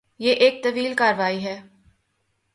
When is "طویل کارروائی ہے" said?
0.63-1.61